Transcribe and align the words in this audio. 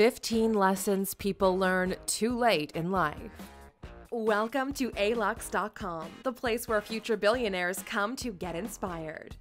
15 0.00 0.54
lessons 0.54 1.12
people 1.12 1.58
learn 1.58 1.94
too 2.06 2.34
late 2.34 2.72
in 2.72 2.90
life. 2.90 3.32
Welcome 4.10 4.72
to 4.72 4.88
alux.com, 4.92 6.08
the 6.22 6.32
place 6.32 6.66
where 6.66 6.80
future 6.80 7.18
billionaires 7.18 7.82
come 7.82 8.16
to 8.16 8.32
get 8.32 8.56
inspired. 8.56 9.36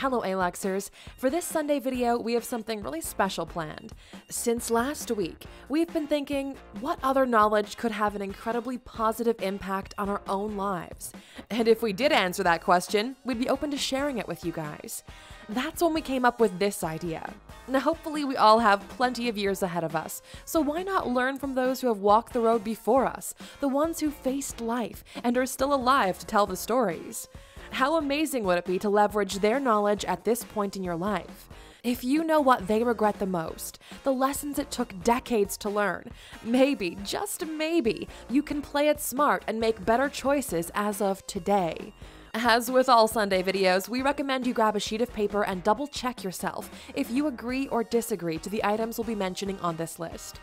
Hello, 0.00 0.22
Aluxers. 0.22 0.88
For 1.18 1.28
this 1.28 1.44
Sunday 1.44 1.78
video, 1.78 2.18
we 2.18 2.32
have 2.32 2.42
something 2.42 2.82
really 2.82 3.02
special 3.02 3.44
planned. 3.44 3.92
Since 4.30 4.70
last 4.70 5.10
week, 5.10 5.44
we've 5.68 5.92
been 5.92 6.06
thinking 6.06 6.56
what 6.80 6.98
other 7.02 7.26
knowledge 7.26 7.76
could 7.76 7.92
have 7.92 8.16
an 8.16 8.22
incredibly 8.22 8.78
positive 8.78 9.36
impact 9.42 9.92
on 9.98 10.08
our 10.08 10.22
own 10.26 10.56
lives. 10.56 11.12
And 11.50 11.68
if 11.68 11.82
we 11.82 11.92
did 11.92 12.12
answer 12.12 12.42
that 12.44 12.64
question, 12.64 13.14
we'd 13.26 13.38
be 13.38 13.50
open 13.50 13.70
to 13.72 13.76
sharing 13.76 14.16
it 14.16 14.26
with 14.26 14.42
you 14.42 14.52
guys. 14.52 15.04
That's 15.50 15.82
when 15.82 15.92
we 15.92 16.00
came 16.00 16.24
up 16.24 16.40
with 16.40 16.58
this 16.58 16.82
idea. 16.82 17.34
Now, 17.68 17.80
hopefully, 17.80 18.24
we 18.24 18.38
all 18.38 18.60
have 18.60 18.88
plenty 18.88 19.28
of 19.28 19.36
years 19.36 19.62
ahead 19.62 19.84
of 19.84 19.94
us, 19.94 20.22
so 20.46 20.62
why 20.62 20.82
not 20.82 21.10
learn 21.10 21.38
from 21.38 21.54
those 21.54 21.82
who 21.82 21.88
have 21.88 21.98
walked 21.98 22.32
the 22.32 22.40
road 22.40 22.64
before 22.64 23.04
us, 23.04 23.34
the 23.60 23.68
ones 23.68 24.00
who 24.00 24.10
faced 24.10 24.62
life 24.62 25.04
and 25.22 25.36
are 25.36 25.44
still 25.44 25.74
alive 25.74 26.18
to 26.20 26.24
tell 26.24 26.46
the 26.46 26.56
stories? 26.56 27.28
How 27.70 27.96
amazing 27.96 28.44
would 28.44 28.58
it 28.58 28.64
be 28.64 28.78
to 28.80 28.90
leverage 28.90 29.38
their 29.38 29.60
knowledge 29.60 30.04
at 30.04 30.24
this 30.24 30.44
point 30.44 30.76
in 30.76 30.84
your 30.84 30.96
life? 30.96 31.48
If 31.82 32.04
you 32.04 32.24
know 32.24 32.40
what 32.40 32.66
they 32.66 32.82
regret 32.82 33.18
the 33.18 33.26
most, 33.26 33.78
the 34.02 34.12
lessons 34.12 34.58
it 34.58 34.70
took 34.70 35.02
decades 35.02 35.56
to 35.58 35.70
learn, 35.70 36.10
maybe, 36.44 36.98
just 37.04 37.46
maybe, 37.46 38.06
you 38.28 38.42
can 38.42 38.60
play 38.60 38.88
it 38.88 39.00
smart 39.00 39.44
and 39.46 39.58
make 39.58 39.86
better 39.86 40.10
choices 40.10 40.70
as 40.74 41.00
of 41.00 41.26
today. 41.26 41.94
As 42.34 42.70
with 42.70 42.88
all 42.88 43.08
Sunday 43.08 43.42
videos, 43.42 43.88
we 43.88 44.02
recommend 44.02 44.46
you 44.46 44.52
grab 44.52 44.76
a 44.76 44.80
sheet 44.80 45.00
of 45.00 45.12
paper 45.12 45.44
and 45.44 45.64
double 45.64 45.86
check 45.86 46.22
yourself 46.22 46.70
if 46.94 47.10
you 47.10 47.28
agree 47.28 47.66
or 47.68 47.82
disagree 47.82 48.38
to 48.38 48.50
the 48.50 48.62
items 48.62 48.98
we'll 48.98 49.06
be 49.06 49.14
mentioning 49.14 49.58
on 49.60 49.76
this 49.76 49.98
list. 49.98 50.40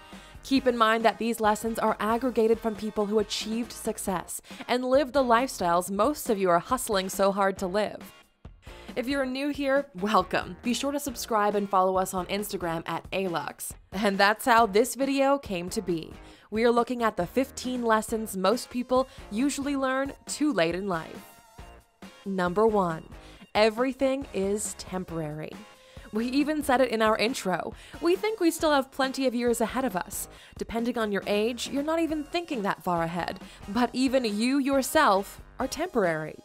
Keep 0.47 0.65
in 0.65 0.77
mind 0.77 1.03
that 1.03 1.17
these 1.17 1.41
lessons 1.41 1.77
are 1.77 1.97
aggregated 1.99 2.57
from 2.57 2.73
people 2.73 3.05
who 3.05 3.19
achieved 3.19 3.73
success 3.73 4.41
and 4.69 4.85
lived 4.85 5.11
the 5.11 5.21
lifestyles 5.21 5.91
most 5.91 6.29
of 6.29 6.37
you 6.37 6.49
are 6.49 6.59
hustling 6.59 7.09
so 7.09 7.33
hard 7.33 7.57
to 7.57 7.67
live. 7.67 8.13
If 8.95 9.09
you're 9.09 9.25
new 9.25 9.49
here, 9.49 9.87
welcome. 9.95 10.55
Be 10.63 10.73
sure 10.73 10.93
to 10.93 11.01
subscribe 11.01 11.55
and 11.55 11.69
follow 11.69 11.97
us 11.97 12.13
on 12.13 12.27
Instagram 12.27 12.83
at 12.87 13.11
Alux. 13.11 13.71
And 13.91 14.17
that's 14.17 14.45
how 14.45 14.67
this 14.67 14.95
video 14.95 15.37
came 15.37 15.69
to 15.71 15.81
be. 15.81 16.13
We 16.49 16.63
are 16.63 16.71
looking 16.71 17.03
at 17.03 17.17
the 17.17 17.27
15 17.27 17.83
lessons 17.83 18.37
most 18.37 18.69
people 18.69 19.09
usually 19.29 19.75
learn 19.75 20.13
too 20.27 20.53
late 20.53 20.75
in 20.75 20.87
life. 20.87 21.25
Number 22.25 22.65
one, 22.65 23.03
everything 23.53 24.25
is 24.33 24.75
temporary. 24.75 25.51
We 26.13 26.27
even 26.27 26.63
said 26.63 26.81
it 26.81 26.89
in 26.89 27.01
our 27.01 27.17
intro. 27.17 27.73
We 28.01 28.15
think 28.15 28.39
we 28.39 28.51
still 28.51 28.71
have 28.71 28.91
plenty 28.91 29.27
of 29.27 29.35
years 29.35 29.61
ahead 29.61 29.85
of 29.85 29.95
us. 29.95 30.27
Depending 30.57 30.97
on 30.97 31.11
your 31.11 31.23
age, 31.27 31.69
you're 31.69 31.83
not 31.83 31.99
even 31.99 32.23
thinking 32.23 32.61
that 32.61 32.83
far 32.83 33.03
ahead. 33.03 33.39
But 33.69 33.89
even 33.93 34.23
you 34.25 34.57
yourself 34.59 35.41
are 35.59 35.67
temporary. 35.67 36.39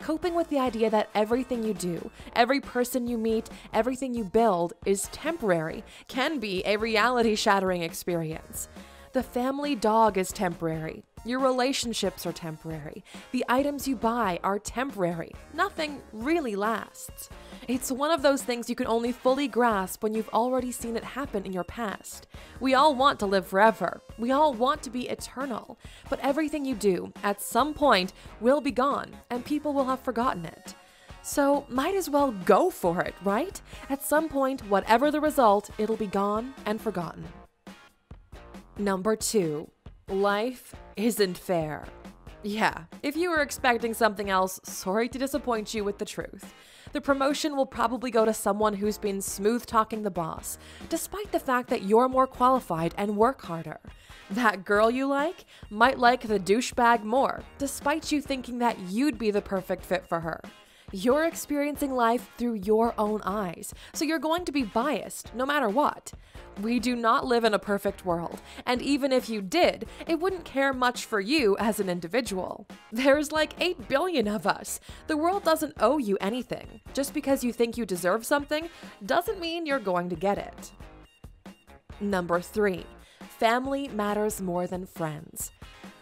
Coping 0.00 0.34
with 0.34 0.50
the 0.50 0.58
idea 0.58 0.90
that 0.90 1.08
everything 1.14 1.64
you 1.64 1.72
do, 1.72 2.10
every 2.34 2.60
person 2.60 3.06
you 3.06 3.16
meet, 3.16 3.48
everything 3.72 4.14
you 4.14 4.24
build 4.24 4.74
is 4.84 5.08
temporary 5.08 5.82
can 6.06 6.38
be 6.38 6.62
a 6.66 6.76
reality 6.76 7.34
shattering 7.34 7.82
experience. 7.82 8.68
The 9.16 9.22
family 9.22 9.74
dog 9.74 10.18
is 10.18 10.30
temporary. 10.30 11.02
Your 11.24 11.38
relationships 11.38 12.26
are 12.26 12.34
temporary. 12.34 13.02
The 13.32 13.46
items 13.48 13.88
you 13.88 13.96
buy 13.96 14.38
are 14.44 14.58
temporary. 14.58 15.32
Nothing 15.54 16.02
really 16.12 16.54
lasts. 16.54 17.30
It's 17.66 17.90
one 17.90 18.10
of 18.10 18.20
those 18.20 18.42
things 18.42 18.68
you 18.68 18.76
can 18.76 18.86
only 18.86 19.12
fully 19.12 19.48
grasp 19.48 20.02
when 20.02 20.12
you've 20.12 20.28
already 20.34 20.70
seen 20.70 20.98
it 20.98 21.02
happen 21.02 21.46
in 21.46 21.54
your 21.54 21.64
past. 21.64 22.26
We 22.60 22.74
all 22.74 22.94
want 22.94 23.18
to 23.20 23.24
live 23.24 23.46
forever. 23.46 24.02
We 24.18 24.32
all 24.32 24.52
want 24.52 24.82
to 24.82 24.90
be 24.90 25.08
eternal. 25.08 25.78
But 26.10 26.20
everything 26.20 26.66
you 26.66 26.74
do, 26.74 27.14
at 27.24 27.40
some 27.40 27.72
point, 27.72 28.12
will 28.42 28.60
be 28.60 28.70
gone, 28.70 29.16
and 29.30 29.46
people 29.46 29.72
will 29.72 29.86
have 29.86 30.00
forgotten 30.00 30.44
it. 30.44 30.74
So, 31.22 31.64
might 31.70 31.94
as 31.94 32.10
well 32.10 32.32
go 32.44 32.68
for 32.68 33.00
it, 33.00 33.14
right? 33.24 33.62
At 33.88 34.04
some 34.04 34.28
point, 34.28 34.60
whatever 34.68 35.10
the 35.10 35.22
result, 35.22 35.70
it'll 35.78 35.96
be 35.96 36.06
gone 36.06 36.52
and 36.66 36.78
forgotten. 36.78 37.24
Number 38.78 39.16
two, 39.16 39.70
Life 40.08 40.74
isn't 40.96 41.36
fair. 41.36 41.84
Yeah, 42.42 42.84
if 43.02 43.16
you 43.16 43.30
were 43.30 43.40
expecting 43.40 43.92
something 43.92 44.30
else, 44.30 44.60
sorry 44.62 45.08
to 45.08 45.18
disappoint 45.18 45.74
you 45.74 45.82
with 45.82 45.98
the 45.98 46.04
truth. 46.04 46.54
The 46.92 47.00
promotion 47.00 47.56
will 47.56 47.66
probably 47.66 48.12
go 48.12 48.24
to 48.24 48.32
someone 48.32 48.74
who's 48.74 48.98
been 48.98 49.20
smooth 49.20 49.66
talking 49.66 50.02
the 50.02 50.10
boss, 50.10 50.58
despite 50.88 51.32
the 51.32 51.40
fact 51.40 51.70
that 51.70 51.82
you're 51.82 52.08
more 52.08 52.28
qualified 52.28 52.94
and 52.96 53.16
work 53.16 53.42
harder. 53.42 53.80
That 54.30 54.64
girl 54.64 54.90
you 54.90 55.06
like 55.06 55.46
might 55.70 55.98
like 55.98 56.20
the 56.28 56.38
douchebag 56.38 57.02
more, 57.02 57.42
despite 57.58 58.12
you 58.12 58.20
thinking 58.20 58.58
that 58.58 58.78
you'd 58.78 59.18
be 59.18 59.32
the 59.32 59.42
perfect 59.42 59.84
fit 59.84 60.06
for 60.06 60.20
her. 60.20 60.40
You're 60.92 61.24
experiencing 61.24 61.92
life 61.92 62.30
through 62.38 62.54
your 62.54 62.94
own 62.96 63.20
eyes, 63.24 63.74
so 63.92 64.04
you're 64.04 64.20
going 64.20 64.44
to 64.44 64.52
be 64.52 64.62
biased 64.62 65.34
no 65.34 65.44
matter 65.44 65.68
what. 65.68 66.12
We 66.62 66.78
do 66.78 66.94
not 66.94 67.26
live 67.26 67.42
in 67.42 67.52
a 67.52 67.58
perfect 67.58 68.06
world, 68.06 68.40
and 68.64 68.80
even 68.80 69.10
if 69.10 69.28
you 69.28 69.42
did, 69.42 69.86
it 70.06 70.20
wouldn't 70.20 70.44
care 70.44 70.72
much 70.72 71.04
for 71.04 71.20
you 71.20 71.56
as 71.58 71.80
an 71.80 71.88
individual. 71.88 72.68
There's 72.92 73.32
like 73.32 73.60
8 73.60 73.88
billion 73.88 74.28
of 74.28 74.46
us. 74.46 74.78
The 75.08 75.16
world 75.16 75.42
doesn't 75.42 75.74
owe 75.80 75.98
you 75.98 76.16
anything. 76.20 76.80
Just 76.94 77.12
because 77.12 77.42
you 77.42 77.52
think 77.52 77.76
you 77.76 77.84
deserve 77.84 78.24
something 78.24 78.68
doesn't 79.04 79.40
mean 79.40 79.66
you're 79.66 79.80
going 79.80 80.08
to 80.10 80.16
get 80.16 80.38
it. 80.38 80.70
Number 82.00 82.40
3. 82.40 82.86
Family 83.38 83.88
matters 83.88 84.40
more 84.40 84.68
than 84.68 84.86
friends. 84.86 85.50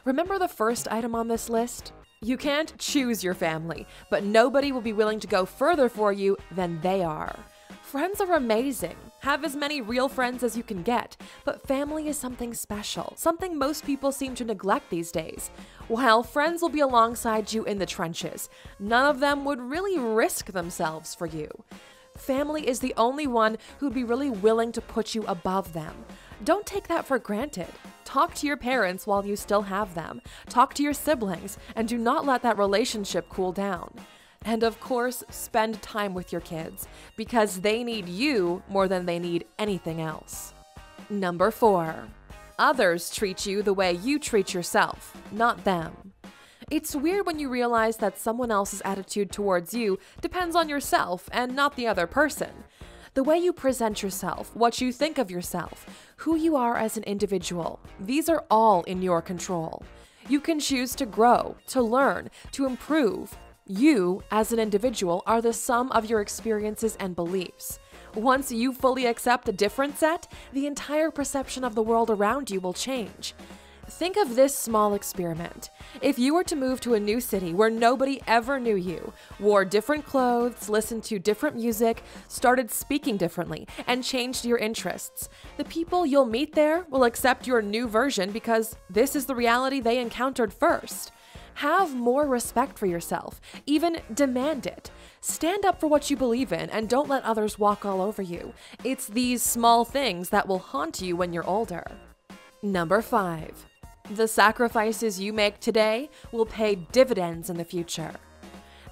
Remember 0.04 0.38
the 0.38 0.46
first 0.46 0.86
item 0.88 1.14
on 1.14 1.28
this 1.28 1.48
list? 1.48 1.92
You 2.24 2.38
can't 2.38 2.72
choose 2.78 3.22
your 3.22 3.34
family, 3.34 3.86
but 4.08 4.24
nobody 4.24 4.72
will 4.72 4.80
be 4.80 4.94
willing 4.94 5.20
to 5.20 5.26
go 5.26 5.44
further 5.44 5.90
for 5.90 6.10
you 6.10 6.38
than 6.50 6.80
they 6.80 7.02
are. 7.02 7.36
Friends 7.82 8.18
are 8.18 8.32
amazing. 8.32 8.96
Have 9.20 9.44
as 9.44 9.54
many 9.54 9.82
real 9.82 10.08
friends 10.08 10.42
as 10.42 10.56
you 10.56 10.62
can 10.62 10.82
get, 10.82 11.18
but 11.44 11.68
family 11.68 12.08
is 12.08 12.16
something 12.16 12.54
special, 12.54 13.12
something 13.18 13.58
most 13.58 13.84
people 13.84 14.10
seem 14.10 14.34
to 14.36 14.44
neglect 14.46 14.88
these 14.88 15.12
days. 15.12 15.50
While 15.88 16.22
friends 16.22 16.62
will 16.62 16.70
be 16.70 16.80
alongside 16.80 17.52
you 17.52 17.62
in 17.64 17.76
the 17.76 17.84
trenches, 17.84 18.48
none 18.78 19.04
of 19.04 19.20
them 19.20 19.44
would 19.44 19.60
really 19.60 19.98
risk 19.98 20.46
themselves 20.46 21.14
for 21.14 21.26
you. 21.26 21.50
Family 22.16 22.66
is 22.66 22.80
the 22.80 22.94
only 22.96 23.26
one 23.26 23.58
who'd 23.80 23.92
be 23.92 24.02
really 24.02 24.30
willing 24.30 24.72
to 24.72 24.80
put 24.80 25.14
you 25.14 25.24
above 25.26 25.74
them. 25.74 25.94
Don't 26.42 26.64
take 26.64 26.88
that 26.88 27.04
for 27.04 27.18
granted. 27.18 27.68
Talk 28.14 28.32
to 28.34 28.46
your 28.46 28.56
parents 28.56 29.08
while 29.08 29.26
you 29.26 29.34
still 29.34 29.62
have 29.62 29.96
them. 29.96 30.22
Talk 30.48 30.72
to 30.74 30.84
your 30.84 30.92
siblings, 30.92 31.58
and 31.74 31.88
do 31.88 31.98
not 31.98 32.24
let 32.24 32.42
that 32.42 32.56
relationship 32.56 33.28
cool 33.28 33.50
down. 33.50 33.92
And 34.44 34.62
of 34.62 34.78
course, 34.78 35.24
spend 35.30 35.82
time 35.82 36.14
with 36.14 36.30
your 36.30 36.40
kids 36.40 36.86
because 37.16 37.62
they 37.62 37.82
need 37.82 38.08
you 38.08 38.62
more 38.68 38.86
than 38.86 39.04
they 39.04 39.18
need 39.18 39.46
anything 39.58 40.00
else. 40.00 40.54
Number 41.10 41.50
four, 41.50 42.06
others 42.56 43.10
treat 43.10 43.46
you 43.46 43.64
the 43.64 43.74
way 43.74 43.94
you 43.94 44.20
treat 44.20 44.54
yourself, 44.54 45.16
not 45.32 45.64
them. 45.64 46.12
It's 46.70 46.94
weird 46.94 47.26
when 47.26 47.40
you 47.40 47.48
realize 47.48 47.96
that 47.96 48.20
someone 48.20 48.52
else's 48.52 48.80
attitude 48.84 49.32
towards 49.32 49.74
you 49.74 49.98
depends 50.20 50.54
on 50.54 50.68
yourself 50.68 51.28
and 51.32 51.56
not 51.56 51.74
the 51.74 51.88
other 51.88 52.06
person. 52.06 52.62
The 53.14 53.22
way 53.22 53.38
you 53.38 53.52
present 53.52 54.02
yourself, 54.02 54.50
what 54.56 54.80
you 54.80 54.92
think 54.92 55.18
of 55.18 55.30
yourself, 55.30 56.13
who 56.24 56.36
you 56.36 56.56
are 56.56 56.78
as 56.78 56.96
an 56.96 57.02
individual, 57.02 57.78
these 58.00 58.30
are 58.30 58.46
all 58.50 58.82
in 58.84 59.02
your 59.02 59.20
control. 59.20 59.82
You 60.26 60.40
can 60.40 60.58
choose 60.58 60.94
to 60.94 61.04
grow, 61.04 61.54
to 61.66 61.82
learn, 61.82 62.30
to 62.52 62.64
improve, 62.64 63.36
you, 63.66 64.22
as 64.30 64.50
an 64.50 64.58
individual, 64.58 65.22
are 65.26 65.42
the 65.42 65.52
sum 65.52 65.92
of 65.92 66.06
your 66.06 66.22
experiences 66.22 66.96
and 66.98 67.14
beliefs. 67.14 67.78
Once 68.14 68.50
you 68.50 68.72
fully 68.72 69.04
accept 69.04 69.50
a 69.50 69.52
different 69.52 69.98
set, 69.98 70.32
the 70.54 70.66
entire 70.66 71.10
perception 71.10 71.62
of 71.62 71.74
the 71.74 71.82
world 71.82 72.08
around 72.08 72.50
you 72.50 72.58
will 72.58 72.72
change. 72.72 73.34
Think 73.88 74.16
of 74.16 74.34
this 74.34 74.56
small 74.56 74.94
experiment. 74.94 75.70
If 76.00 76.18
you 76.18 76.34
were 76.34 76.44
to 76.44 76.56
move 76.56 76.80
to 76.80 76.94
a 76.94 77.00
new 77.00 77.20
city 77.20 77.52
where 77.52 77.70
nobody 77.70 78.20
ever 78.26 78.58
knew 78.58 78.76
you, 78.76 79.12
wore 79.38 79.64
different 79.64 80.06
clothes, 80.06 80.68
listened 80.68 81.04
to 81.04 81.18
different 81.18 81.56
music, 81.56 82.02
started 82.28 82.70
speaking 82.70 83.16
differently, 83.16 83.68
and 83.86 84.02
changed 84.02 84.44
your 84.44 84.58
interests, 84.58 85.28
the 85.58 85.64
people 85.64 86.06
you'll 86.06 86.24
meet 86.24 86.54
there 86.54 86.86
will 86.88 87.04
accept 87.04 87.46
your 87.46 87.60
new 87.60 87.86
version 87.86 88.30
because 88.30 88.76
this 88.88 89.14
is 89.14 89.26
the 89.26 89.34
reality 89.34 89.80
they 89.80 89.98
encountered 89.98 90.52
first. 90.52 91.12
Have 91.58 91.94
more 91.94 92.26
respect 92.26 92.78
for 92.78 92.86
yourself, 92.86 93.40
even 93.66 94.00
demand 94.12 94.66
it. 94.66 94.90
Stand 95.20 95.64
up 95.64 95.78
for 95.78 95.86
what 95.86 96.10
you 96.10 96.16
believe 96.16 96.52
in 96.52 96.68
and 96.70 96.88
don't 96.88 97.08
let 97.08 97.22
others 97.22 97.58
walk 97.58 97.84
all 97.84 98.00
over 98.00 98.22
you. 98.22 98.54
It's 98.82 99.06
these 99.06 99.42
small 99.42 99.84
things 99.84 100.30
that 100.30 100.48
will 100.48 100.58
haunt 100.58 101.00
you 101.00 101.16
when 101.16 101.32
you're 101.32 101.46
older. 101.46 101.84
Number 102.62 103.02
5. 103.02 103.66
The 104.10 104.28
sacrifices 104.28 105.18
you 105.18 105.32
make 105.32 105.60
today 105.60 106.10
will 106.30 106.44
pay 106.44 106.74
dividends 106.74 107.48
in 107.48 107.56
the 107.56 107.64
future. 107.64 108.12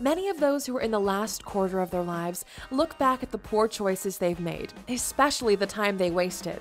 Many 0.00 0.30
of 0.30 0.40
those 0.40 0.64
who 0.64 0.74
are 0.78 0.80
in 0.80 0.90
the 0.90 0.98
last 0.98 1.44
quarter 1.44 1.80
of 1.80 1.90
their 1.90 2.02
lives 2.02 2.46
look 2.70 2.96
back 2.96 3.22
at 3.22 3.30
the 3.30 3.36
poor 3.36 3.68
choices 3.68 4.16
they've 4.16 4.40
made, 4.40 4.72
especially 4.88 5.54
the 5.54 5.66
time 5.66 5.98
they 5.98 6.10
wasted. 6.10 6.60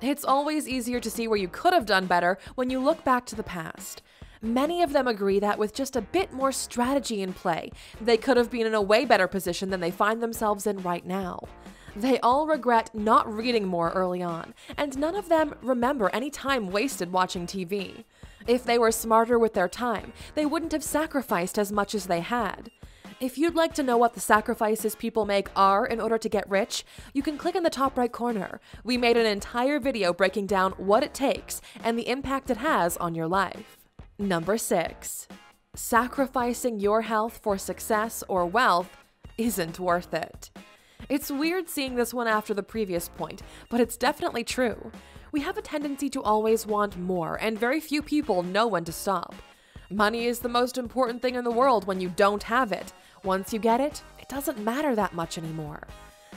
It's 0.00 0.24
always 0.24 0.66
easier 0.66 0.98
to 0.98 1.10
see 1.10 1.28
where 1.28 1.36
you 1.36 1.48
could 1.48 1.74
have 1.74 1.84
done 1.84 2.06
better 2.06 2.38
when 2.54 2.70
you 2.70 2.80
look 2.80 3.04
back 3.04 3.26
to 3.26 3.36
the 3.36 3.42
past. 3.42 4.00
Many 4.40 4.82
of 4.82 4.94
them 4.94 5.06
agree 5.06 5.38
that 5.38 5.58
with 5.58 5.74
just 5.74 5.94
a 5.94 6.00
bit 6.00 6.32
more 6.32 6.52
strategy 6.52 7.20
in 7.20 7.34
play, 7.34 7.70
they 8.00 8.16
could 8.16 8.38
have 8.38 8.50
been 8.50 8.66
in 8.66 8.72
a 8.72 8.80
way 8.80 9.04
better 9.04 9.28
position 9.28 9.68
than 9.68 9.80
they 9.80 9.90
find 9.90 10.22
themselves 10.22 10.66
in 10.66 10.78
right 10.78 11.04
now. 11.04 11.40
They 11.96 12.20
all 12.20 12.46
regret 12.46 12.94
not 12.94 13.32
reading 13.32 13.66
more 13.66 13.90
early 13.90 14.22
on, 14.22 14.54
and 14.76 14.96
none 14.96 15.16
of 15.16 15.28
them 15.28 15.54
remember 15.62 16.08
any 16.12 16.30
time 16.30 16.70
wasted 16.70 17.12
watching 17.12 17.46
TV. 17.46 18.04
If 18.46 18.64
they 18.64 18.78
were 18.78 18.92
smarter 18.92 19.38
with 19.38 19.54
their 19.54 19.68
time, 19.68 20.12
they 20.34 20.46
wouldn't 20.46 20.72
have 20.72 20.84
sacrificed 20.84 21.58
as 21.58 21.72
much 21.72 21.94
as 21.94 22.06
they 22.06 22.20
had. 22.20 22.70
If 23.20 23.36
you'd 23.36 23.54
like 23.54 23.74
to 23.74 23.82
know 23.82 23.98
what 23.98 24.14
the 24.14 24.20
sacrifices 24.20 24.94
people 24.94 25.26
make 25.26 25.48
are 25.54 25.84
in 25.84 26.00
order 26.00 26.16
to 26.16 26.28
get 26.28 26.48
rich, 26.48 26.86
you 27.12 27.22
can 27.22 27.36
click 27.36 27.54
in 27.54 27.64
the 27.64 27.68
top 27.68 27.98
right 27.98 28.10
corner. 28.10 28.60
We 28.82 28.96
made 28.96 29.18
an 29.18 29.26
entire 29.26 29.78
video 29.78 30.14
breaking 30.14 30.46
down 30.46 30.72
what 30.78 31.02
it 31.02 31.12
takes 31.12 31.60
and 31.84 31.98
the 31.98 32.08
impact 32.08 32.48
it 32.48 32.56
has 32.56 32.96
on 32.96 33.14
your 33.14 33.28
life. 33.28 33.76
Number 34.18 34.56
6. 34.56 35.28
Sacrificing 35.74 36.80
your 36.80 37.02
health 37.02 37.40
for 37.42 37.58
success 37.58 38.24
or 38.26 38.46
wealth 38.46 38.96
isn't 39.36 39.78
worth 39.78 40.14
it. 40.14 40.50
It's 41.10 41.28
weird 41.28 41.68
seeing 41.68 41.96
this 41.96 42.14
one 42.14 42.28
after 42.28 42.54
the 42.54 42.62
previous 42.62 43.08
point, 43.08 43.42
but 43.68 43.80
it's 43.80 43.96
definitely 43.96 44.44
true. 44.44 44.92
We 45.32 45.40
have 45.40 45.58
a 45.58 45.62
tendency 45.62 46.08
to 46.08 46.22
always 46.22 46.68
want 46.68 46.96
more, 46.96 47.34
and 47.40 47.58
very 47.58 47.80
few 47.80 48.00
people 48.00 48.44
know 48.44 48.68
when 48.68 48.84
to 48.84 48.92
stop. 48.92 49.34
Money 49.90 50.26
is 50.26 50.38
the 50.38 50.48
most 50.48 50.78
important 50.78 51.20
thing 51.20 51.34
in 51.34 51.42
the 51.42 51.50
world 51.50 51.84
when 51.84 52.00
you 52.00 52.10
don't 52.10 52.44
have 52.44 52.70
it. 52.70 52.92
Once 53.24 53.52
you 53.52 53.58
get 53.58 53.80
it, 53.80 54.04
it 54.20 54.28
doesn't 54.28 54.62
matter 54.62 54.94
that 54.94 55.12
much 55.12 55.36
anymore. 55.36 55.82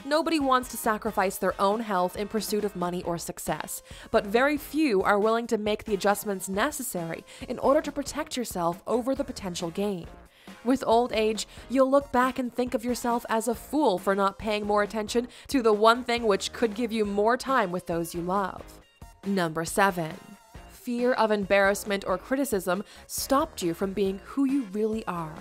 Nobody 0.04 0.40
wants 0.40 0.70
to 0.70 0.76
sacrifice 0.76 1.38
their 1.38 1.54
own 1.62 1.78
health 1.78 2.16
in 2.16 2.26
pursuit 2.26 2.64
of 2.64 2.74
money 2.74 3.04
or 3.04 3.16
success, 3.16 3.80
but 4.10 4.26
very 4.26 4.56
few 4.56 5.04
are 5.04 5.20
willing 5.20 5.46
to 5.46 5.56
make 5.56 5.84
the 5.84 5.94
adjustments 5.94 6.48
necessary 6.48 7.24
in 7.48 7.60
order 7.60 7.80
to 7.80 7.92
protect 7.92 8.36
yourself 8.36 8.82
over 8.88 9.14
the 9.14 9.22
potential 9.22 9.70
gain. 9.70 10.08
With 10.64 10.82
old 10.86 11.12
age, 11.12 11.46
you'll 11.68 11.90
look 11.90 12.10
back 12.10 12.38
and 12.38 12.52
think 12.52 12.72
of 12.72 12.84
yourself 12.84 13.26
as 13.28 13.48
a 13.48 13.54
fool 13.54 13.98
for 13.98 14.14
not 14.14 14.38
paying 14.38 14.66
more 14.66 14.82
attention 14.82 15.28
to 15.48 15.60
the 15.60 15.72
one 15.72 16.04
thing 16.04 16.26
which 16.26 16.52
could 16.52 16.74
give 16.74 16.90
you 16.90 17.04
more 17.04 17.36
time 17.36 17.70
with 17.70 17.86
those 17.86 18.14
you 18.14 18.22
love. 18.22 18.62
Number 19.26 19.64
7. 19.64 20.12
Fear 20.68 21.12
of 21.12 21.30
embarrassment 21.30 22.04
or 22.06 22.16
criticism 22.16 22.82
stopped 23.06 23.62
you 23.62 23.74
from 23.74 23.92
being 23.92 24.20
who 24.24 24.44
you 24.44 24.64
really 24.72 25.06
are. 25.06 25.34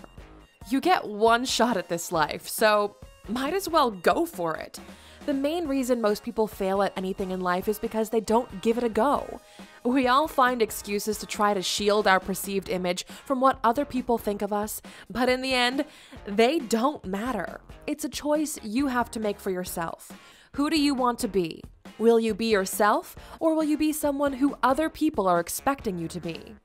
You 0.70 0.81
get 0.81 1.08
one 1.08 1.46
shot 1.46 1.78
at 1.78 1.90
this 1.90 2.12
life, 2.12 2.48
so 2.48 2.98
might 3.28 3.54
as 3.54 3.69
well 3.69 3.92
go 3.92 4.26
for 4.26 4.56
it. 4.56 4.80
The 5.26 5.34
main 5.34 5.68
reason 5.68 6.02
most 6.02 6.24
people 6.24 6.48
fail 6.48 6.81
at 6.81 6.92
anything 6.98 7.31
in 7.31 7.40
life 7.40 7.69
is 7.69 7.80
because 7.80 8.10
they 8.10 8.19
don't 8.19 8.62
give 8.62 8.78
it 8.78 8.84
a 8.84 8.90
go. 8.90 9.40
We 9.85 10.07
all 10.07 10.30
find 10.30 10.62
excuses 10.62 11.18
to 11.18 11.25
try 11.25 11.53
to 11.53 11.62
shield 11.62 12.07
our 12.07 12.21
perceived 12.21 12.69
image 12.69 13.06
from 13.06 13.41
what 13.41 13.59
other 13.65 13.83
people 13.83 14.18
think 14.18 14.41
of 14.41 14.53
us, 14.53 14.81
but 15.09 15.27
in 15.27 15.41
the 15.41 15.53
end, 15.53 15.83
they 16.25 16.59
don't 16.59 17.03
matter. 17.06 17.59
It's 17.85 18.06
a 18.06 18.09
choice 18.09 18.57
you 18.63 18.88
have 18.88 19.12
to 19.12 19.19
make 19.19 19.41
for 19.41 19.51
yourself. 19.51 20.09
Who 20.53 20.69
do 20.69 20.80
you 20.80 20.94
want 20.94 21.19
to 21.19 21.27
be? 21.27 21.62
Will 22.00 22.18
you 22.18 22.33
be 22.33 22.45
yourself, 22.45 23.18
or 23.41 23.53
will 23.53 23.65
you 23.65 23.77
be 23.77 23.91
someone 23.91 24.33
who 24.33 24.56
other 24.63 24.89
people 24.89 25.27
are 25.27 25.41
expecting 25.41 25.97
you 25.97 26.07
to 26.07 26.21
be? 26.21 26.56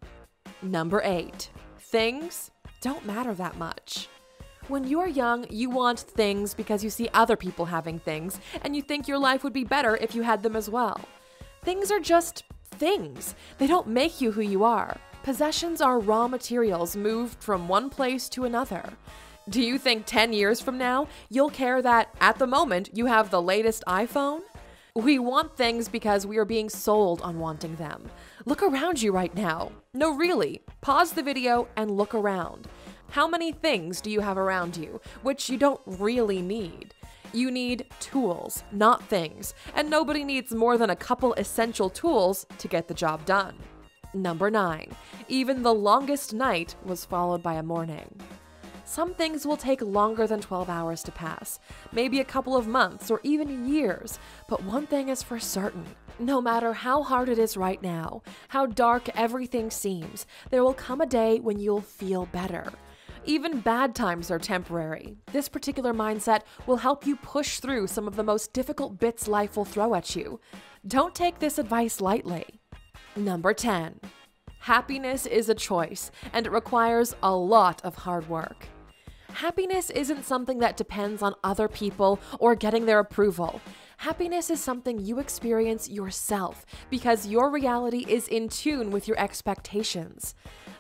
Number 0.63 1.03
8. 1.05 1.51
Things 1.81 2.53
don't 2.81 3.05
matter 3.05 3.35
that 3.35 3.59
much. 3.59 4.09
When 4.69 4.85
you're 4.85 5.09
young, 5.09 5.45
you 5.51 5.71
want 5.71 5.99
things 5.99 6.55
because 6.55 6.85
you 6.85 6.91
see 6.91 7.09
other 7.15 7.37
people 7.37 7.65
having 7.65 7.99
things, 7.99 8.39
and 8.63 8.77
you 8.77 8.83
think 8.83 9.09
your 9.09 9.19
life 9.19 9.43
would 9.43 9.53
be 9.53 9.65
better 9.65 9.97
if 9.97 10.15
you 10.15 10.23
had 10.23 10.45
them 10.45 10.55
as 10.55 10.71
well. 10.71 11.01
Things 11.63 11.91
are 11.91 12.01
just 12.01 12.45
things, 12.79 13.35
they 13.59 13.67
don't 13.67 13.89
make 13.89 14.21
you 14.21 14.33
who 14.33 14.41
you 14.41 14.65
are. 14.65 14.97
Possessions 15.23 15.81
are 15.81 15.99
raw 15.99 16.29
materials 16.29 16.97
moved 16.97 17.43
from 17.43 17.69
one 17.69 17.91
place 17.91 18.29
to 18.31 18.45
another. 18.45 18.95
Do 19.49 19.63
you 19.63 19.79
think 19.79 20.05
10 20.07 20.33
years 20.33 20.61
from 20.61 20.79
now, 20.79 21.09
you'll 21.29 21.51
care 21.51 21.81
that 21.83 22.15
at 22.21 22.39
the 22.39 22.47
moment 22.47 22.91
you 22.93 23.07
have 23.07 23.31
the 23.31 23.43
latest 23.43 23.83
iPhone? 23.87 24.41
We 24.95 25.19
want 25.19 25.57
things 25.57 25.89
because 25.89 26.27
we 26.27 26.39
are 26.39 26.45
being 26.45 26.69
sold 26.69 27.23
on 27.23 27.39
wanting 27.39 27.77
them. 27.77 28.11
Look 28.45 28.63
around 28.63 29.01
you 29.01 29.13
right 29.13 29.35
now. 29.35 29.73
No, 29.95 30.15
really. 30.15 30.63
Pause 30.81 31.13
the 31.13 31.23
video 31.23 31.69
and 31.77 31.91
look 31.91 32.15
around. 32.15 32.69
How 33.11 33.27
many 33.27 33.53
things 33.53 34.01
do 34.01 34.11
you 34.11 34.21
have 34.21 34.37
around 34.37 34.77
you, 34.77 35.01
which 35.23 35.49
you 35.49 35.57
don't 35.57 35.81
really 35.87 36.43
need? 36.43 36.95
You 37.33 37.51
need 37.51 37.87
tools, 38.01 38.65
not 38.73 39.07
things, 39.09 39.53
and 39.75 39.91
nobody 39.91 40.25
needs 40.25 40.55
more 40.55 40.79
than 40.79 40.91
a 40.91 40.97
couple 40.97 41.35
essential 41.35 41.91
tools 41.91 42.47
to 42.57 42.69
get 42.69 42.89
the 42.89 42.95
job 42.95 43.27
done. 43.27 43.55
Number 44.15 44.51
9. 44.51 44.91
Even 45.29 45.63
the 45.63 45.75
longest 45.75 46.33
night 46.33 46.75
was 46.85 47.05
followed 47.05 47.43
by 47.43 47.55
a 47.55 47.63
morning. 47.63 48.19
Some 48.87 49.13
things 49.13 49.45
will 49.45 49.59
take 49.59 49.83
longer 49.83 50.27
than 50.27 50.41
12 50.41 50.71
hours 50.71 51.03
to 51.03 51.13
pass, 51.13 51.61
maybe 51.93 52.21
a 52.21 52.25
couple 52.25 52.57
of 52.57 52.67
months 52.67 53.11
or 53.11 53.21
even 53.23 53.69
years, 53.69 54.19
but 54.49 54.65
one 54.65 54.87
thing 54.87 55.11
is 55.11 55.23
for 55.23 55.39
certain. 55.39 55.85
No 56.19 56.41
matter 56.41 56.73
how 56.73 57.03
hard 57.03 57.29
it 57.29 57.39
is 57.39 57.59
right 57.59 57.83
now, 57.83 58.23
how 58.49 58.65
dark 58.65 59.11
everything 59.15 59.71
seems, 59.71 60.27
there 60.49 60.65
will 60.65 60.73
come 60.73 61.03
a 61.03 61.07
day 61.07 61.39
when 61.39 61.59
you'll 61.59 61.83
feel 61.83 62.25
better. 62.33 62.73
Even 63.25 63.61
bad 63.61 63.95
times 63.95 64.31
are 64.31 64.39
temporary. 64.39 65.17
This 65.33 65.49
particular 65.49 65.93
mindset 65.93 66.43
will 66.67 66.77
help 66.77 67.07
you 67.07 67.17
push 67.17 67.61
through 67.61 67.87
some 67.87 68.07
of 68.09 68.17
the 68.17 68.23
most 68.23 68.53
difficult 68.53 68.99
bits 68.99 69.29
life 69.29 69.57
will 69.57 69.65
throw 69.65 69.95
at 69.95 70.17
you. 70.17 70.41
Don't 70.87 71.15
take 71.15 71.39
this 71.39 71.59
advice 71.59 72.01
lightly. 72.01 72.47
Number 73.17 73.53
10. 73.53 74.01
Happiness 74.61 75.27
is 75.27 75.49
a 75.49 75.55
choice, 75.55 76.11
and 76.33 76.47
it 76.47 76.53
requires 76.53 77.15
a 77.23 77.35
lot 77.35 77.81
of 77.85 77.95
hard 77.97 78.29
work. 78.29 78.67
Happiness 79.31 79.91
isn't 79.91 80.25
something 80.25 80.59
that 80.59 80.77
depends 80.77 81.23
on 81.23 81.35
other 81.45 81.69
people 81.69 82.19
or 82.41 82.55
getting 82.55 82.87
their 82.87 82.99
approval. 82.99 83.61
Happiness 83.99 84.51
is 84.51 84.63
something 84.63 84.99
you 84.99 85.19
experience 85.19 85.89
yourself 85.89 86.65
because 86.91 87.27
your 87.27 87.51
reality 87.51 88.05
is 88.09 88.27
in 88.29 88.49
tune 88.49 88.91
with 88.91 89.07
your 89.07 89.19
expectations. 89.19 90.35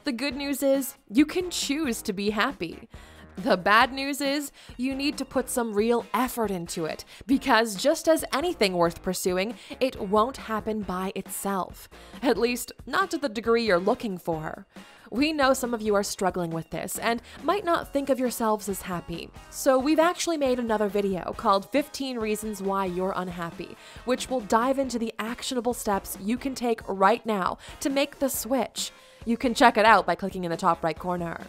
The 0.08 0.12
good 0.12 0.36
news 0.36 0.62
is 0.62 0.94
you 1.10 1.26
can 1.26 1.50
choose 1.50 2.00
to 2.00 2.14
be 2.14 2.30
happy. 2.30 2.88
The 3.36 3.58
bad 3.58 3.92
news 3.92 4.22
is 4.22 4.52
you 4.78 4.94
need 4.94 5.18
to 5.18 5.24
put 5.26 5.50
some 5.50 5.74
real 5.74 6.06
effort 6.14 6.50
into 6.50 6.86
it 6.86 7.04
because 7.26 7.76
just 7.76 8.08
as 8.08 8.24
anything 8.32 8.72
worth 8.72 9.02
pursuing, 9.02 9.56
it 9.80 10.00
won't 10.00 10.38
happen 10.38 10.80
by 10.80 11.12
itself. 11.14 11.90
At 12.22 12.38
least, 12.38 12.72
not 12.86 13.10
to 13.10 13.18
the 13.18 13.28
degree 13.28 13.66
you're 13.66 13.78
looking 13.78 14.16
for. 14.16 14.66
We 15.10 15.34
know 15.34 15.52
some 15.52 15.74
of 15.74 15.82
you 15.82 15.94
are 15.94 16.02
struggling 16.02 16.52
with 16.52 16.70
this 16.70 16.98
and 16.98 17.20
might 17.42 17.66
not 17.66 17.92
think 17.92 18.08
of 18.08 18.18
yourselves 18.18 18.66
as 18.66 18.80
happy. 18.80 19.28
So, 19.50 19.78
we've 19.78 19.98
actually 19.98 20.38
made 20.38 20.58
another 20.58 20.88
video 20.88 21.34
called 21.36 21.70
15 21.70 22.18
Reasons 22.18 22.62
Why 22.62 22.86
You're 22.86 23.12
Unhappy, 23.14 23.76
which 24.06 24.30
will 24.30 24.40
dive 24.40 24.78
into 24.78 24.98
the 24.98 25.12
actionable 25.18 25.74
steps 25.74 26.16
you 26.18 26.38
can 26.38 26.54
take 26.54 26.80
right 26.88 27.24
now 27.26 27.58
to 27.80 27.90
make 27.90 28.20
the 28.20 28.30
switch. 28.30 28.90
You 29.24 29.36
can 29.36 29.54
check 29.54 29.76
it 29.76 29.84
out 29.84 30.06
by 30.06 30.14
clicking 30.14 30.44
in 30.44 30.50
the 30.50 30.56
top 30.56 30.82
right 30.82 30.98
corner. 30.98 31.40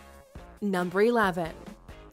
Number 0.62 1.02
11. 1.02 1.52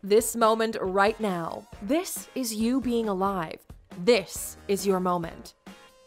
This 0.02 0.36
moment 0.36 0.76
right 0.80 1.18
now. 1.18 1.66
This 1.82 2.28
is 2.34 2.54
you 2.54 2.80
being 2.80 3.08
alive. 3.08 3.58
This 4.04 4.56
is 4.68 4.86
your 4.86 5.00
moment. 5.00 5.54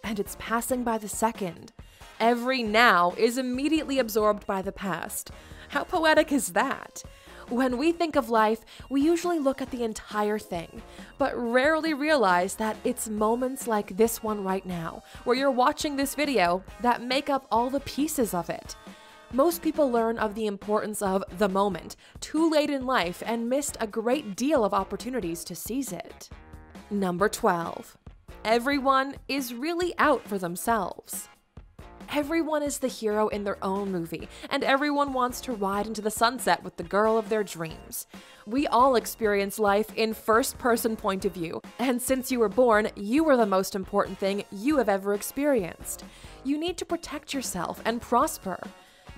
And 0.03 0.20
it's 0.20 0.38
passing 0.39 0.84
by 0.84 0.98
the 0.98 1.10
second. 1.10 1.74
Every 2.20 2.63
now 2.63 3.13
is 3.18 3.38
immediately 3.38 4.00
absorbed 4.00 4.46
by 4.46 4.62
the 4.62 4.72
past. 4.72 5.32
How 5.70 5.84
poetic 5.84 6.32
is 6.32 6.50
that? 6.50 7.03
When 7.50 7.77
we 7.77 7.91
think 7.91 8.15
of 8.15 8.29
life, 8.29 8.63
we 8.89 9.01
usually 9.01 9.39
look 9.39 9.60
at 9.60 9.72
the 9.72 9.84
entire 9.84 10.38
thing, 10.38 10.84
but 11.18 11.36
rarely 11.36 11.96
realize 11.96 12.56
that 12.56 12.77
it's 12.84 13.10
moments 13.10 13.68
like 13.68 13.98
this 13.98 14.22
one 14.22 14.44
right 14.44 14.65
now, 14.65 15.01
where 15.24 15.36
you're 15.36 15.50
watching 15.50 15.96
this 15.96 16.13
video, 16.13 16.63
that 16.82 17.01
make 17.01 17.27
up 17.27 17.48
all 17.51 17.72
the 17.72 17.79
pieces 17.79 18.36
of 18.36 18.51
it. 18.51 18.75
Most 19.31 19.62
people 19.62 19.91
learn 19.91 20.17
of 20.17 20.33
the 20.33 20.48
importance 20.48 21.03
of 21.03 21.24
the 21.38 21.48
moment 21.48 21.95
too 22.19 22.50
late 22.50 22.71
in 22.71 22.88
life 22.88 23.21
and 23.24 23.48
missed 23.48 23.77
a 23.79 23.86
great 23.86 24.36
deal 24.36 24.65
of 24.65 24.74
opportunities 24.74 25.43
to 25.43 25.53
seize 25.53 25.93
it. 25.93 26.29
Number 26.89 27.29
12. 27.29 27.95
Everyone 28.43 29.17
is 29.27 29.53
really 29.53 29.93
out 30.00 30.27
for 30.27 30.39
themselves. 30.39 31.29
Everyone 32.12 32.63
is 32.63 32.79
the 32.79 32.88
hero 32.88 33.27
in 33.27 33.43
their 33.43 33.63
own 33.63 33.91
movie, 33.91 34.27
and 34.50 34.63
everyone 34.63 35.13
wants 35.13 35.41
to 35.41 35.53
ride 35.53 35.86
into 35.86 36.01
the 36.01 36.09
sunset 36.09 36.63
with 36.63 36.77
the 36.77 36.83
girl 36.83 37.15
of 37.15 37.29
their 37.29 37.43
dreams. 37.43 38.07
We 38.48 38.65
all 38.65 38.95
experience 38.95 39.59
life 39.59 39.93
in 39.95 40.15
first 40.15 40.57
person 40.57 40.95
point 40.95 41.24
of 41.24 41.36
view, 41.36 41.62
and 41.77 42.01
since 42.01 42.31
you 42.31 42.39
were 42.39 42.50
born, 42.50 42.89
you 42.95 43.29
are 43.29 43.38
the 43.38 43.45
most 43.45 43.75
important 43.75 44.17
thing 44.17 44.43
you 44.51 44.77
have 44.77 44.89
ever 44.89 45.13
experienced. 45.13 46.03
You 46.43 46.57
need 46.57 46.77
to 46.77 46.86
protect 46.86 47.31
yourself 47.31 47.79
and 47.86 48.01
prosper. 48.01 48.59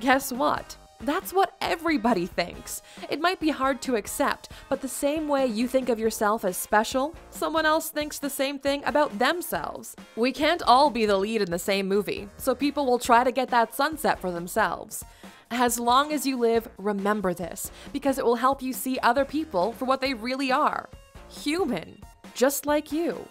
Guess 0.01 0.31
what? 0.31 0.75
That's 1.01 1.31
what 1.31 1.53
everybody 1.61 2.25
thinks. 2.25 2.81
It 3.07 3.21
might 3.21 3.39
be 3.39 3.51
hard 3.51 3.83
to 3.83 3.95
accept, 3.95 4.49
but 4.67 4.81
the 4.81 4.87
same 4.87 5.27
way 5.27 5.45
you 5.45 5.67
think 5.67 5.89
of 5.89 5.99
yourself 5.99 6.43
as 6.43 6.57
special, 6.57 7.13
someone 7.29 7.67
else 7.67 7.91
thinks 7.91 8.17
the 8.17 8.27
same 8.27 8.57
thing 8.57 8.83
about 8.85 9.19
themselves. 9.19 9.95
We 10.15 10.31
can't 10.31 10.63
all 10.63 10.89
be 10.89 11.05
the 11.05 11.17
lead 11.17 11.43
in 11.43 11.51
the 11.51 11.59
same 11.59 11.87
movie, 11.87 12.27
so 12.37 12.55
people 12.55 12.87
will 12.87 12.97
try 12.97 13.23
to 13.23 13.31
get 13.31 13.49
that 13.49 13.75
sunset 13.75 14.19
for 14.19 14.31
themselves. 14.31 15.03
As 15.51 15.79
long 15.79 16.11
as 16.13 16.25
you 16.25 16.35
live, 16.35 16.67
remember 16.79 17.35
this, 17.35 17.69
because 17.93 18.17
it 18.17 18.25
will 18.25 18.37
help 18.37 18.63
you 18.63 18.73
see 18.73 18.97
other 19.03 19.23
people 19.23 19.73
for 19.73 19.85
what 19.85 20.01
they 20.01 20.15
really 20.15 20.51
are 20.51 20.89
human, 21.29 22.01
just 22.33 22.65
like 22.65 22.91
you. 22.91 23.23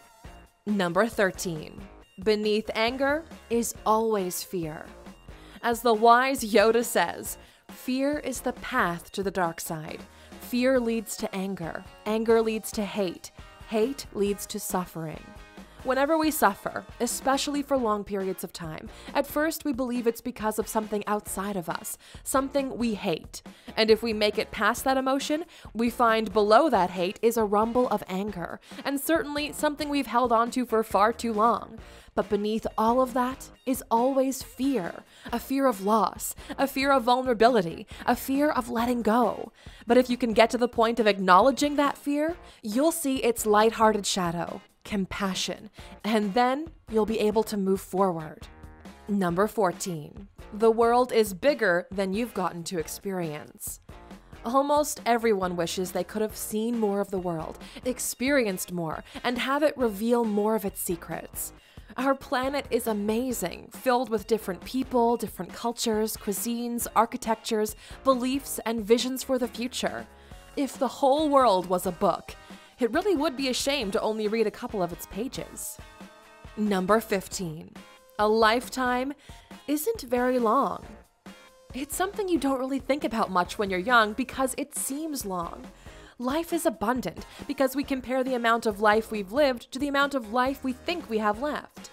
Number 0.67 1.09
13. 1.09 1.81
Beneath 2.23 2.71
anger 2.75 3.25
is 3.49 3.75
always 3.85 4.45
fear. 4.45 4.87
As 5.63 5.83
the 5.83 5.93
wise 5.93 6.43
Yoda 6.43 6.85
says, 6.85 7.37
Fear 7.69 8.19
is 8.21 8.41
the 8.41 8.55
path 8.55 9.13
to 9.13 9.23
the 9.23 9.31
dark 9.31 9.61
side. 9.61 10.01
Fear 10.41 10.81
leads 10.81 11.17
to 11.19 11.35
anger. 11.35 11.85
Anger 12.07 12.41
leads 12.41 12.71
to 12.73 12.85
hate. 12.85 13.31
Hate 13.69 14.07
leads 14.15 14.47
to 14.47 14.59
suffering. 14.59 15.25
Whenever 15.83 16.19
we 16.19 16.31
suffer, 16.31 16.85
especially 17.01 17.63
for 17.63 17.77
long 17.79 18.05
periods 18.05 18.45
of 18.45 18.53
time, 18.53 18.91
at 19.15 19.27
first 19.27 19.65
we 19.65 19.73
believe 19.73 20.07
it's 20.07 20.21
because 20.21 20.59
of 20.59 20.69
something 20.69 21.03
outside 21.07 21.57
of 21.57 21.71
us, 21.71 21.97
something 22.23 22.77
we 22.77 22.95
hate. 22.95 23.41
And 23.79 23.91
if 23.91 24.03
we 24.03 24.13
make 24.13 24.37
it 24.37 24.51
past 24.51 24.85
that 24.85 24.99
emotion, 24.99 25.47
we 25.73 25.89
find 25.89 26.35
below 26.35 26.69
that 26.69 26.91
hate 26.91 27.19
is 27.23 27.39
a 27.39 27.45
rumble 27.45 27.89
of 27.89 28.05
anger, 28.09 28.61
and 28.85 29.01
certainly 29.01 29.53
something 29.53 29.89
we've 29.89 30.07
held 30.07 30.33
onto 30.33 30.67
for 30.67 30.83
far 30.83 31.15
too 31.15 31.33
long. 31.33 31.79
But 32.15 32.29
beneath 32.29 32.67
all 32.77 33.01
of 33.01 33.15
that 33.15 33.49
is 33.65 33.83
always 33.91 34.43
fear 34.43 35.05
a 35.33 35.39
fear 35.39 35.67
of 35.67 35.85
loss, 35.85 36.35
a 36.59 36.67
fear 36.67 36.93
of 36.93 37.05
vulnerability, 37.05 37.87
a 38.05 38.17
fear 38.17 38.51
of 38.51 38.69
letting 38.69 39.01
go. 39.01 39.53
But 39.87 39.97
if 39.97 40.11
you 40.11 40.19
can 40.19 40.35
get 40.35 40.51
to 40.51 40.59
the 40.59 40.69
point 40.69 41.01
of 41.01 41.07
acknowledging 41.07 41.77
that 41.77 41.97
fear, 41.97 42.37
you'll 42.63 42.93
see 42.93 43.19
its 43.19 43.47
lighthearted 43.47 44.05
shadow, 44.05 44.61
compassion, 44.85 45.71
and 46.05 46.35
then 46.35 46.69
you'll 46.91 47.07
be 47.07 47.21
able 47.21 47.43
to 47.45 47.57
move 47.57 47.81
forward. 47.81 48.47
Number 49.09 49.47
14. 49.47 50.29
The 50.55 50.71
world 50.71 51.13
is 51.13 51.35
bigger 51.35 51.87
than 51.91 52.13
you've 52.13 52.35
gotten 52.35 52.65
to 52.65 52.79
experience. 52.79 53.81
Almost 54.45 55.01
everyone 55.05 55.55
wishes 55.55 55.93
they 55.93 56.05
could 56.05 56.23
have 56.23 56.37
seen 56.37 56.79
more 56.79 57.01
of 57.01 57.11
the 57.11 57.19
world, 57.19 57.59
experienced 57.85 58.73
more, 58.73 59.05
and 59.23 59.37
have 59.39 59.63
it 59.63 59.77
reveal 59.77 60.25
more 60.25 60.55
of 60.55 60.65
its 60.65 60.81
secrets. 60.81 61.53
Our 61.97 62.15
planet 62.15 62.67
is 62.71 62.87
amazing, 62.87 63.71
filled 63.73 64.09
with 64.09 64.27
different 64.27 64.65
people, 64.65 65.17
different 65.17 65.53
cultures, 65.53 66.17
cuisines, 66.17 66.87
architectures, 66.97 67.77
beliefs, 68.05 68.61
and 68.65 68.85
visions 68.85 69.23
for 69.23 69.39
the 69.39 69.49
future. 69.49 70.07
If 70.57 70.79
the 70.79 70.89
whole 70.89 71.29
world 71.29 71.67
was 71.67 71.87
a 71.87 71.93
book, 71.93 72.35
it 72.81 72.93
really 72.93 73.15
would 73.15 73.37
be 73.37 73.49
a 73.49 73.55
shame 73.55 73.91
to 73.91 74.01
only 74.01 74.27
read 74.27 74.47
a 74.47 74.51
couple 74.51 74.83
of 74.83 74.93
its 74.93 75.07
pages. 75.07 75.79
Number 76.57 77.01
15. 77.01 77.75
A 78.19 78.27
lifetime 78.27 79.13
isn't 79.69 80.03
very 80.03 80.39
long. 80.39 80.85
It's 81.75 81.95
something 81.95 82.29
you 82.29 82.39
don't 82.39 82.59
really 82.59 82.79
think 82.79 83.05
about 83.05 83.31
much 83.31 83.59
when 83.59 83.71
you're 83.71 83.79
young 83.79 84.15
because 84.15 84.55
it 84.59 84.75
seems 84.75 85.25
long. 85.25 85.65
Life 86.19 86.53
is 86.53 86.67
abundant 86.67 87.25
because 87.47 87.77
we 87.77 87.85
compare 87.85 88.25
the 88.25 88.35
amount 88.35 88.67
of 88.67 88.81
life 88.81 89.11
we've 89.11 89.33
lived 89.33 89.71
to 89.73 89.79
the 89.79 89.89
amount 89.89 90.15
of 90.15 90.33
life 90.33 90.65
we 90.65 90.73
think 90.73 91.09
we 91.09 91.19
have 91.19 91.41
left. 91.41 91.91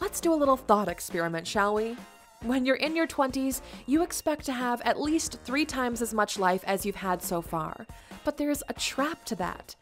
Let's 0.00 0.20
do 0.20 0.32
a 0.32 0.36
little 0.36 0.56
thought 0.56 0.88
experiment, 0.88 1.46
shall 1.46 1.74
we? 1.74 1.96
When 2.42 2.64
you're 2.64 2.76
in 2.76 2.94
your 2.94 3.06
20s, 3.06 3.60
you 3.86 4.02
expect 4.02 4.44
to 4.46 4.52
have 4.52 4.80
at 4.82 5.00
least 5.00 5.40
three 5.44 5.64
times 5.64 6.00
as 6.00 6.14
much 6.14 6.38
life 6.38 6.62
as 6.66 6.86
you've 6.86 6.96
had 6.96 7.22
so 7.22 7.42
far. 7.42 7.86
But 8.24 8.36
there's 8.36 8.62
a 8.68 8.74
trap 8.74 9.24
to 9.26 9.36
that. 9.36 9.74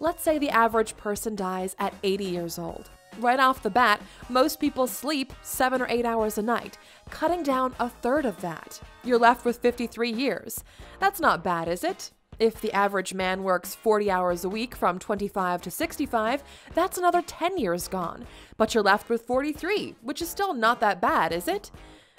Let's 0.00 0.22
say 0.22 0.38
the 0.38 0.50
average 0.50 0.96
person 0.96 1.36
dies 1.36 1.76
at 1.78 1.94
80 2.02 2.24
years 2.24 2.58
old. 2.58 2.90
Right 3.18 3.38
off 3.38 3.62
the 3.62 3.70
bat, 3.70 4.00
most 4.28 4.58
people 4.58 4.86
sleep 4.86 5.32
seven 5.42 5.80
or 5.80 5.86
eight 5.88 6.04
hours 6.04 6.36
a 6.36 6.42
night, 6.42 6.78
cutting 7.10 7.44
down 7.44 7.74
a 7.78 7.88
third 7.88 8.24
of 8.24 8.40
that. 8.40 8.80
You're 9.04 9.18
left 9.18 9.44
with 9.44 9.58
53 9.58 10.10
years. 10.10 10.64
That's 10.98 11.20
not 11.20 11.44
bad, 11.44 11.68
is 11.68 11.84
it? 11.84 12.10
If 12.40 12.60
the 12.60 12.72
average 12.72 13.14
man 13.14 13.44
works 13.44 13.76
40 13.76 14.10
hours 14.10 14.44
a 14.44 14.48
week 14.48 14.74
from 14.74 14.98
25 14.98 15.62
to 15.62 15.70
65, 15.70 16.42
that's 16.74 16.98
another 16.98 17.22
10 17.22 17.58
years 17.58 17.86
gone. 17.86 18.26
But 18.56 18.74
you're 18.74 18.82
left 18.82 19.08
with 19.08 19.22
43, 19.22 19.94
which 20.02 20.20
is 20.20 20.28
still 20.28 20.52
not 20.52 20.80
that 20.80 21.00
bad, 21.00 21.32
is 21.32 21.46
it? 21.46 21.70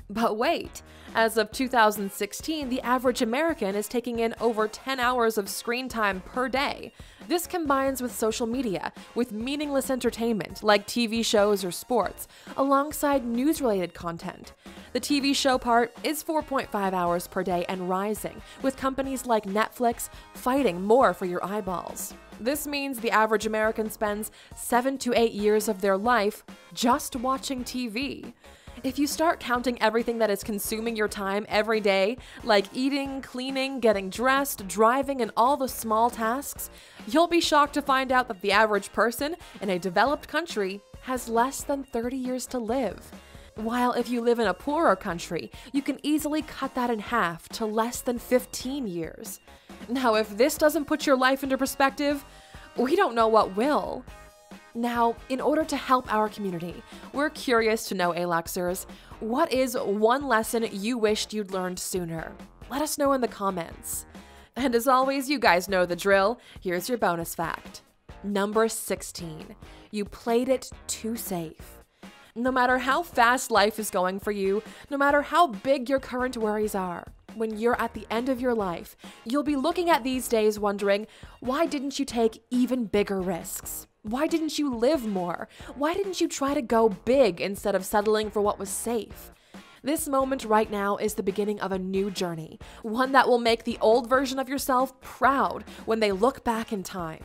But 0.09 0.37
wait, 0.37 0.83
as 1.15 1.35
of 1.35 1.51
2016, 1.51 2.69
the 2.69 2.81
average 2.81 3.23
American 3.23 3.73
is 3.75 3.87
taking 3.87 4.19
in 4.19 4.35
over 4.39 4.67
10 4.67 4.99
hours 4.99 5.37
of 5.37 5.49
screen 5.49 5.89
time 5.89 6.21
per 6.21 6.47
day. 6.47 6.93
This 7.27 7.47
combines 7.47 8.03
with 8.03 8.13
social 8.13 8.45
media, 8.45 8.93
with 9.15 9.31
meaningless 9.31 9.89
entertainment 9.89 10.61
like 10.61 10.85
TV 10.85 11.25
shows 11.25 11.65
or 11.65 11.71
sports, 11.71 12.27
alongside 12.55 13.25
news 13.25 13.61
related 13.61 13.95
content. 13.95 14.53
The 14.93 14.99
TV 14.99 15.35
show 15.35 15.57
part 15.57 15.95
is 16.03 16.23
4.5 16.23 16.93
hours 16.93 17.27
per 17.27 17.41
day 17.41 17.65
and 17.67 17.89
rising, 17.89 18.39
with 18.61 18.77
companies 18.77 19.25
like 19.25 19.45
Netflix 19.45 20.09
fighting 20.35 20.83
more 20.83 21.15
for 21.15 21.25
your 21.25 21.43
eyeballs. 21.43 22.13
This 22.39 22.67
means 22.67 22.99
the 22.99 23.11
average 23.11 23.47
American 23.47 23.89
spends 23.89 24.29
7 24.55 24.99
to 24.99 25.19
8 25.19 25.31
years 25.31 25.67
of 25.67 25.81
their 25.81 25.97
life 25.97 26.43
just 26.73 27.15
watching 27.15 27.63
TV. 27.63 28.33
If 28.83 28.99
you 28.99 29.07
start 29.07 29.39
counting 29.39 29.81
everything 29.81 30.19
that 30.19 30.29
is 30.29 30.43
consuming 30.43 30.95
your 30.95 31.07
time 31.07 31.45
every 31.47 31.79
day, 31.79 32.17
like 32.43 32.65
eating, 32.73 33.21
cleaning, 33.21 33.79
getting 33.79 34.09
dressed, 34.09 34.67
driving, 34.67 35.21
and 35.21 35.31
all 35.37 35.57
the 35.57 35.67
small 35.67 36.09
tasks, 36.09 36.69
you'll 37.07 37.27
be 37.27 37.41
shocked 37.41 37.73
to 37.75 37.81
find 37.81 38.11
out 38.11 38.27
that 38.27 38.41
the 38.41 38.51
average 38.51 38.91
person 38.91 39.37
in 39.61 39.69
a 39.69 39.79
developed 39.79 40.27
country 40.27 40.81
has 41.01 41.29
less 41.29 41.63
than 41.63 41.83
30 41.83 42.17
years 42.17 42.45
to 42.47 42.59
live. 42.59 43.11
While 43.55 43.93
if 43.93 44.09
you 44.09 44.19
live 44.19 44.39
in 44.39 44.47
a 44.47 44.53
poorer 44.53 44.97
country, 44.97 45.49
you 45.71 45.81
can 45.81 45.97
easily 46.03 46.41
cut 46.41 46.75
that 46.75 46.89
in 46.89 46.99
half 46.99 47.47
to 47.49 47.65
less 47.65 48.01
than 48.01 48.19
15 48.19 48.87
years. 48.87 49.39
Now, 49.87 50.15
if 50.15 50.35
this 50.35 50.57
doesn't 50.57 50.85
put 50.85 51.05
your 51.05 51.15
life 51.15 51.43
into 51.43 51.57
perspective, 51.57 52.25
we 52.75 52.97
don't 52.97 53.15
know 53.15 53.29
what 53.29 53.55
will. 53.55 54.03
Now, 54.77 55.15
in 55.29 55.39
order 55.39 55.63
to 55.63 55.77
help 55.77 56.13
our 56.13 56.27
community, 56.27 56.83
we're 57.13 57.29
curious 57.29 57.87
to 57.87 57.95
know, 57.95 58.11
Aluxers, 58.11 58.85
what 59.21 59.53
is 59.53 59.77
one 59.77 60.27
lesson 60.27 60.67
you 60.69 60.97
wished 60.97 61.33
you'd 61.33 61.51
learned 61.51 61.79
sooner? 61.79 62.33
Let 62.69 62.81
us 62.81 62.97
know 62.97 63.13
in 63.13 63.21
the 63.21 63.27
comments. 63.29 64.05
And 64.57 64.75
as 64.75 64.85
always, 64.85 65.29
you 65.29 65.39
guys 65.39 65.69
know 65.69 65.85
the 65.85 65.95
drill. 65.95 66.41
Here's 66.59 66.89
your 66.89 66.97
bonus 66.97 67.33
fact. 67.33 67.83
Number 68.21 68.67
16. 68.67 69.55
You 69.91 70.03
played 70.03 70.49
it 70.49 70.69
too 70.87 71.15
safe. 71.15 71.77
No 72.35 72.51
matter 72.51 72.77
how 72.79 73.01
fast 73.01 73.51
life 73.51 73.79
is 73.79 73.89
going 73.89 74.19
for 74.19 74.31
you, 74.31 74.61
no 74.89 74.97
matter 74.97 75.21
how 75.21 75.47
big 75.47 75.87
your 75.87 76.01
current 76.01 76.35
worries 76.35 76.75
are, 76.75 77.05
when 77.35 77.57
you're 77.57 77.79
at 77.79 77.93
the 77.93 78.05
end 78.11 78.27
of 78.27 78.41
your 78.41 78.53
life, 78.53 78.97
you'll 79.23 79.43
be 79.43 79.55
looking 79.55 79.89
at 79.89 80.03
these 80.03 80.27
days 80.27 80.59
wondering, 80.59 81.07
why 81.39 81.65
didn't 81.65 81.97
you 81.97 82.03
take 82.03 82.43
even 82.49 82.85
bigger 82.85 83.21
risks? 83.21 83.87
Why 84.07 84.27
didn't 84.27 84.59
you 84.59 84.71
live 84.71 85.07
more? 85.07 85.47
Why 85.73 85.95
didn't 85.95 86.21
you 86.21 86.27
try 86.27 86.53
to 86.53 86.61
go 86.61 86.89
big 86.89 87.41
instead 87.41 87.73
of 87.73 87.83
settling 87.83 88.29
for 88.29 88.39
what 88.39 88.59
was 88.59 88.69
safe? 88.69 89.31
This 89.81 90.07
moment 90.07 90.45
right 90.45 90.69
now 90.69 90.97
is 90.97 91.15
the 91.15 91.23
beginning 91.23 91.59
of 91.59 91.71
a 91.71 91.79
new 91.79 92.11
journey, 92.11 92.59
one 92.83 93.13
that 93.13 93.27
will 93.27 93.39
make 93.39 93.63
the 93.63 93.79
old 93.81 94.07
version 94.07 94.37
of 94.37 94.47
yourself 94.47 95.01
proud 95.01 95.63
when 95.85 96.01
they 96.01 96.11
look 96.11 96.43
back 96.43 96.71
in 96.71 96.83
time. 96.83 97.23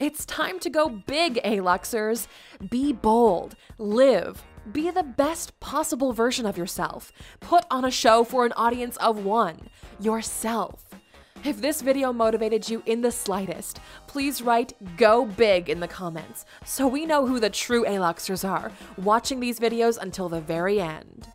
It's 0.00 0.24
time 0.24 0.58
to 0.60 0.70
go 0.70 0.88
big, 0.88 1.34
Aluxers. 1.44 2.28
Be 2.70 2.94
bold, 2.94 3.54
live, 3.76 4.42
be 4.72 4.90
the 4.90 5.02
best 5.02 5.60
possible 5.60 6.14
version 6.14 6.46
of 6.46 6.56
yourself. 6.56 7.12
Put 7.40 7.66
on 7.70 7.84
a 7.84 7.90
show 7.90 8.24
for 8.24 8.46
an 8.46 8.52
audience 8.52 8.96
of 8.96 9.22
one 9.22 9.68
yourself. 10.00 10.85
If 11.46 11.60
this 11.60 11.80
video 11.80 12.12
motivated 12.12 12.68
you 12.68 12.82
in 12.86 13.02
the 13.02 13.12
slightest, 13.12 13.78
please 14.08 14.42
write 14.42 14.72
go 14.96 15.24
big 15.24 15.70
in 15.70 15.78
the 15.78 15.86
comments 15.86 16.44
so 16.64 16.88
we 16.88 17.06
know 17.06 17.24
who 17.24 17.38
the 17.38 17.48
true 17.48 17.84
Aluxers 17.84 18.46
are, 18.46 18.72
watching 18.98 19.38
these 19.38 19.60
videos 19.60 19.96
until 19.96 20.28
the 20.28 20.40
very 20.40 20.80
end. 20.80 21.28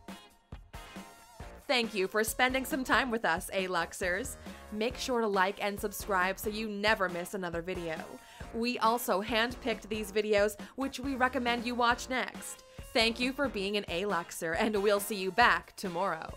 Thank 1.66 1.96
you 1.96 2.10
for 2.10 2.26
spending 2.26 2.66
some 2.66 2.84
time 2.84 3.10
with 3.10 3.24
us, 3.24 3.50
Aluxers. 3.54 4.36
Make 4.74 4.98
sure 4.98 5.22
to 5.22 5.28
like 5.28 5.64
and 5.64 5.80
subscribe 5.80 6.38
so 6.38 6.50
you 6.50 6.68
never 6.68 7.08
miss 7.08 7.34
another 7.34 7.62
video. 7.62 7.96
We 8.54 8.80
also 8.80 9.22
handpicked 9.22 9.88
these 9.88 10.12
videos, 10.12 10.60
which 10.76 11.00
we 11.00 11.16
recommend 11.16 11.66
you 11.66 11.74
watch 11.74 12.10
next. 12.10 12.66
Thank 12.92 13.18
you 13.22 13.32
for 13.32 13.48
being 13.48 13.78
an 13.78 13.86
Aluxer, 13.86 14.58
and 14.60 14.76
we'll 14.84 15.00
see 15.00 15.16
you 15.16 15.32
back 15.32 15.74
tomorrow. 15.78 16.34